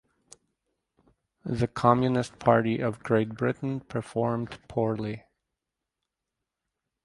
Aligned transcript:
The 1.45 1.67
Communist 1.67 2.39
Party 2.39 2.79
of 2.79 3.03
Great 3.03 3.35
Britain 3.35 3.81
performed 3.81 4.57
poorly. 4.67 5.25